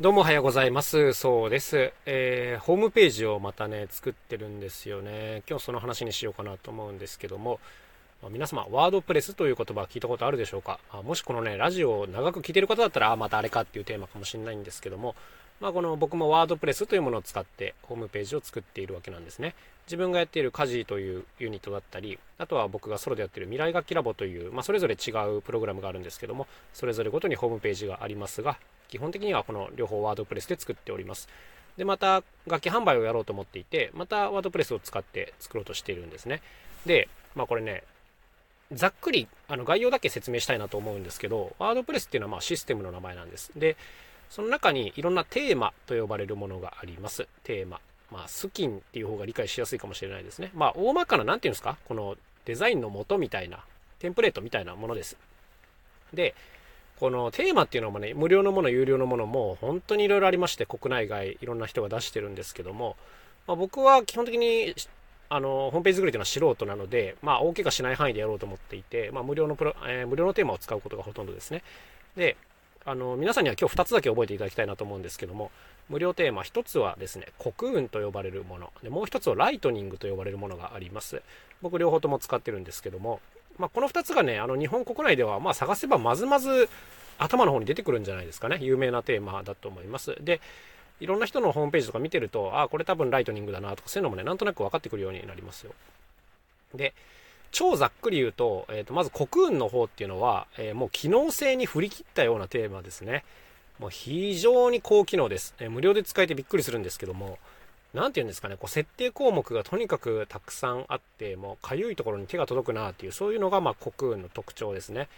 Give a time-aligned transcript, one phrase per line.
[0.00, 1.12] どうもおはようございます。
[1.12, 1.92] そうです。
[2.06, 5.42] えー、ホームページをまたね、作ってるんですよね。
[5.50, 7.58] 今日その話にしようかなと思うんですけども、
[8.22, 10.78] まあ、皆様、ワードプレスという言葉聞いたことあるでしょうか？
[10.92, 15.16] あもしこのね、ラジオを長く聞いてる方だったら、あ、またあれかっていうテーマかもしれないんですけども、
[15.58, 19.56] まあ、この僕もワードプレスというものを使ってホームページを作っているわけなんですね。
[19.88, 28.58] 自分がやっている家事というユニットだったり、あとは僕がソロでやっている未来楽器ラボという、まあ、それぞれ違うプログラムがあるんですけども、それぞれごとにホームページがありますが、
[28.88, 31.28] 基本的にはこの両方ワードプレスで作っております。
[31.76, 36.42] で、また楽器販売をやろうと思っていて、またワードプレスを使って作ろうとしているんですね。
[36.86, 37.84] で、まあこれね、
[38.72, 43.52] ざっくりあの概要だけ説明したいなと思うんですけど、ワードプレスっていうのはまあシステムの名前なんです。
[43.54, 43.76] で、
[44.30, 47.26] その中にいろんなテーマと呼ばれるものがあります。
[47.44, 47.80] テーマ。
[48.10, 50.50] まあ、スキンっていう方が理解しやすいかもしれないですね。
[50.54, 51.76] まあ、大まかな、なんていうんですか？
[51.86, 53.62] このデザインの元みたいな、
[53.98, 55.18] テンプレートみたいなものです。
[56.14, 56.34] で、
[56.98, 62.96] このテーマっていうのもね、無料のもの、有料のものも本当にいろいろありまして、国内外いろんな人が出してるんですけども、
[63.46, 64.74] まあ、僕は基本的に
[65.30, 71.62] あの、ホームページ作りというのは素人なので、まあ、大怪我しない範囲でやろうと思っていて、まあ、無料のプロ、えー、無料のテーマを使うことがほとんどですね。
[72.16, 72.36] で、
[72.86, 75.50] あの、皆さんには今日2つだけ覚えていただきたいなと思うんですけども、
[75.90, 78.72] 無料テーマ1つはですね、黒雲と呼ばれるもの。
[78.82, 81.22] で、もう1つはライトニングと呼ばれるものがあります。
[81.60, 83.20] 僕両方とも使ってるんですけども、
[83.58, 86.68] まあ、この2つがね、あの、日本国内では、ま、探せばまずまず
[87.18, 88.58] 頭の方に出てくるんじゃないですかね。
[88.60, 90.16] 有名なテーマだと思います。
[90.20, 90.40] で、
[91.00, 95.72] いろんな人のホームページとか見てると、ああ、これ多分ライトニングだなとか、そういうのもね、なんとなく分かってくるようになりますよ。
[96.74, 96.94] で、
[97.50, 103.24] 超ざっくり言うと、え、ー、と、まず国運の方っていうのは、えー、もう機能性に振り切ったようなテーマですね。
[103.78, 105.54] もう非常に高機能です。
[105.58, 107.38] えー、無料で使えてびっくりするんですけども、
[107.94, 115.08] なんて言うんですかね、こう設定項目がとにかくたくさんあって、もうかゆいところに手が届くなっていう、そういうのがまあ国運の特徴ですね。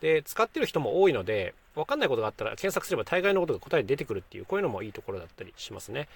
[0.00, 6.08] で、使ってる人も多いので、わかんないことがあったら検索すれば大概のことが答え出てくるっていう、こういうのもいいところだったりしますね。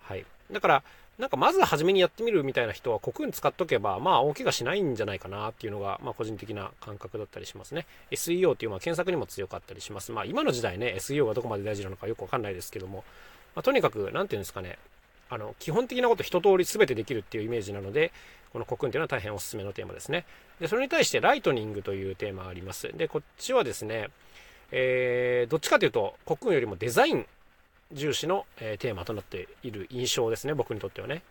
[0.00, 0.24] はい。
[0.52, 0.82] だから、
[1.18, 7.86] なんかまず初めにやってみるみたいな人は、コクーン使っとけば、まあ大怪我しないんじゃないかなっていうのが、まあ個人的な感覚だったりしますね。
[8.10, 10.12] SEO っていうまあ検索にも強かったりします。
[10.12, 13.04] まあ今の時代ね、SEO がどこまで大事なのかよくわかんないですけども、
[13.56, 14.78] まあ、とにかく、なんていうんですかね、
[15.28, 18.12] あの、基本的なこと一通り全てできるっていうイメージなので、
[18.52, 20.24] このコクーンっていうのは大変おすすめのテーマですね。
[20.60, 22.90] で、それに対してライトニングというテーマがあります。
[22.96, 24.08] で、こっちはですね、
[24.72, 27.26] えー、どっちかというと、コクンよりもデザイン
[27.92, 31.22] 重視の、え、テーマとなっている印象ですね、僕にとってはね。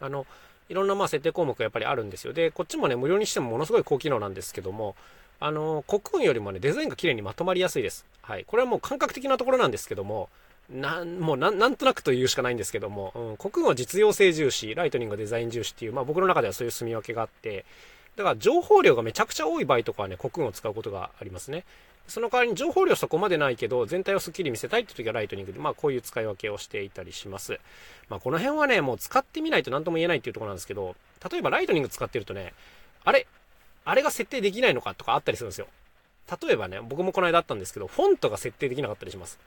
[0.00, 0.26] あの、
[0.68, 2.32] いろんなまあ設定項目がやっぱりあるんですよ。
[2.32, 4.96] で、こっちもね、無料にしてもものすごい高機能なんですけども、
[5.38, 8.04] あの、国運よりもね、デザインが綺麗にまとまりやすいです。
[8.22, 8.44] はい。
[8.44, 10.28] これはもう感覚的なところなんですけども、
[10.70, 17.64] なん、もうなん、なんとなくと言うしかないんですけども、うん、 Cocoon は実用性重視、 Lightning はデザイン重視っていう、まあ僕の中ではそういう住み分けがあって、
[18.16, 21.64] だから情報量がめちゃくちゃ多い場合とかはね、 Cocoon を使うことがありますね。
[22.08, 27.60] その代わりに情報量そこまでないけど、全体をスッキリ見せたいって時は Lightning で、まあこういう使い分けをしていたりします。
[28.08, 30.96] まあこの辺はね、もう使ってみないと何とも言えないっていうところなんですけど、
[31.30, 32.54] 例えば Lightning 使ってるとね、
[33.04, 33.26] あれ
[33.84, 35.68] あれが設定できないのかとかあったりするんですよ。
[36.42, 39.38] 例えばね、僕もこの間あったんですけど、フォントが設定できなかったりします。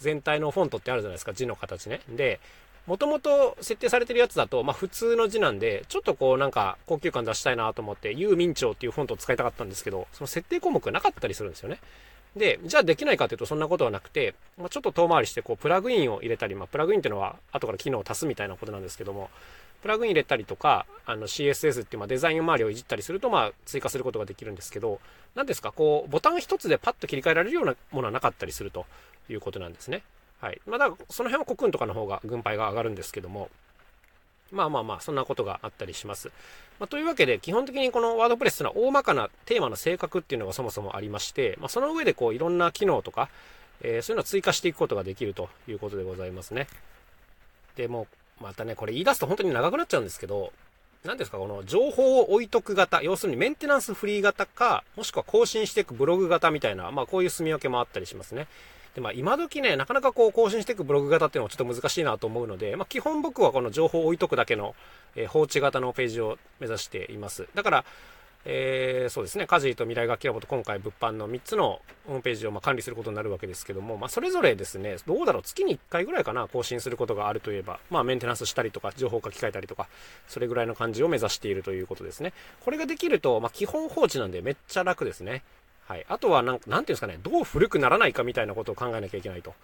[0.00, 2.00] 全体のフォントってあるじゃないですか、字の形ね。
[2.08, 2.40] で、
[2.86, 11.78] もともと設定されてるやつだと、まあ普通の字なんで、ちょっとこうなんか高級感出したいなと思って、ユーミンチョウっていうフォントを使いたかったんですけど、その設定項目がなかったりするんですよね。
[12.36, 19.30] で、じゃあできないかというとそんなことはなくて、まあ、ちょっと遠回りしてこうプラグインを入れたり、まあ、プラグインっていうのは後から機能を足すみたいなことなんですけども、
[19.82, 25.00] プラグイン入れたりとか、あの CSS っていうまあデザイン周りをいじったりするとまあ追加することができるんですけど、
[25.34, 28.86] 何ですか、こうボタン一つでパッと切り替えられるようなものはなかったりすると
[29.28, 30.02] いうことなんですね。
[30.40, 30.60] はい。
[30.66, 33.48] まあだからその辺はコクンとかの方が軍配が上がるんですけども、
[34.50, 36.28] まあまあまあ、そんなことがあったりします。
[36.78, 43.28] まあ、というわけで、基本的にこのワードプレスというのは大まかなテーマの性格っていうのがそもそもありまして、まあ、その上でこういろんな機能とか、
[43.82, 46.66] えー、そういうのを追加していくことができるということでございますね。
[47.76, 48.06] で、も
[48.40, 50.52] またね、これ言い出すと本当に長くなっちゃうんですけど、
[51.04, 58.48] 何ですか、この情報を置いとく型、要するにメンテナンスフリー型か、もしくは更新していくブログ型みたいな、まあこういう住み分けもあったりしますね。
[58.94, 64.74] で、まあ今時ね、なかなかこう更新していくブログ型っていうのはちょっと難しいなと思うので、まあ基本僕はこの情報を置いとくだけの、
[65.16, 67.48] えー、放置型のページを目指しています。
[67.54, 67.84] だから、
[68.46, 79.88] えー、そうですね、カジーと未来楽器ラボと今回物販の3つのホームページをま管理することになるわけですけども、まあ、それぞれですね、どうだろう、月に1回ぐらいかな、更新することがあるといえば、まあ、メンテナンスしたりとか、情報書き換えたりとか、
[80.26, 82.32] それぐらいの感じを目指しているということですね。
[82.64, 85.42] これができると、まあ、基本放置なんでめっちゃ楽ですね。
[85.90, 86.06] はい。
[86.08, 89.54] あとはなん、なんていうんですかね、どう古くならないかみたいなことを考えなきゃいけないと。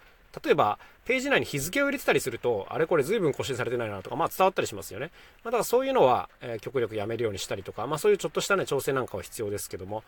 [0.45, 5.13] 例えば、ページ内に日付を入れてたりすると、あれこれ随分更新されてないなとか、まあ伝わったりしますよね。
[5.45, 10.03] まあだからそういうのは、えー、極力やめるようにしたりとか、まあそういうちょっとしたね、調整なんかは必要ですけども、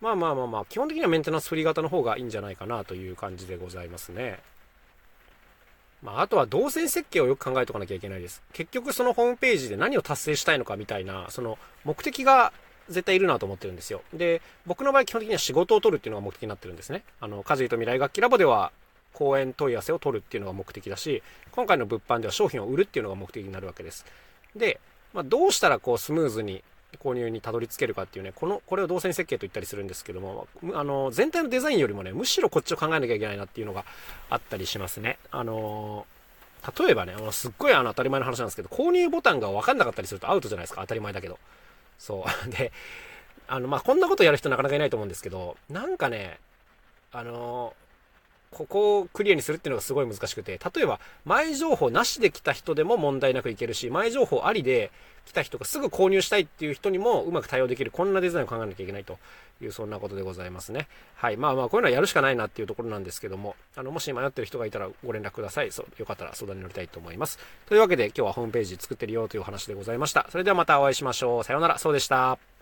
[0.00, 4.38] まあまあまあまあ、基本的にはメンテナンスフリー型の方がいいんじゃないかなという感じでございますね。
[6.00, 8.40] まあ、あとは動線設計をよく考えておかなきゃいけないです。
[8.52, 12.52] 結局そのホームページで何を達成したいのかみたいな、その目的が
[12.88, 14.02] 絶対いるなと思ってるんですよ。
[14.12, 17.02] で、僕の場合基本的には仕事を取るっていうのが目的になってるんですね。
[17.20, 18.72] あの、カジと未来楽器ラボでは
[19.12, 21.22] 講演問い合わせを取るっていうのが目的だし、
[21.52, 24.04] 今回の物販では商品を売るっていうのが目的になるわけです。
[24.54, 24.80] で、
[25.14, 26.62] まあ、どうしたらこうスムーズに
[27.02, 33.84] 購入にたどり着けるかっていうね、この、これを動線設計と言ったりするんですけども、あの、全体のデザインよりもね、むしろこっちを考えなきゃいけないなっていうのが
[34.30, 35.18] あったりしますね。
[35.30, 36.06] あの
[36.78, 41.38] 例えばね、すっごいあの当たり前の話なんですけど、購入ボタンが分かんなかったりするとアウトじゃないですか、当たり前だけど。
[41.98, 42.50] そう。
[42.50, 42.72] で、
[43.48, 46.38] あの、まあ、こんなことやる人なかなかいないと思うんですけど、なんかね、
[47.12, 47.74] あの
[48.56, 54.90] ここをクリアにするっていうのがすごい難しくて、例えば、前情報なしで来た人でも問題なくいけるし、前情報ありで
[55.26, 59.18] 来た人がすぐ購入したいっていう人にもうまく対応できる、こんなデザインを考えなきゃいけないと
[59.60, 60.88] いう、そんなことでございますね。
[61.16, 61.36] はい。
[61.36, 65.70] まあまあ、こういうのはやるしかないなっていうところなんですけども、あの、もし迷ってる人がいたらご連絡ください。
[65.70, 67.38] そう、よかったら相談に乗りたいと思います。
[67.66, 70.26] というわけで、今日はホームページ作ってるよというお話でございました。
[70.30, 71.44] それではまたお会いしましょう。
[71.44, 71.78] さようなら。
[71.78, 72.55] そうでした。